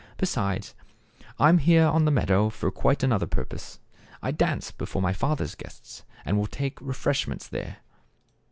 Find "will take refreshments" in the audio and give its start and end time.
6.39-7.47